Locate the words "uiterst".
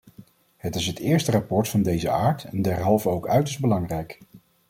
3.29-3.59